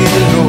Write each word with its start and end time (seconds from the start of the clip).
you 0.00 0.39